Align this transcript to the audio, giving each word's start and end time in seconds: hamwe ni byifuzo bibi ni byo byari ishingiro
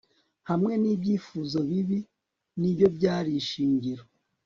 hamwe 0.49 0.73
ni 0.81 0.91
byifuzo 1.01 1.57
bibi 1.69 1.99
ni 2.59 2.69
byo 2.75 2.87
byari 2.97 3.31
ishingiro 3.41 4.03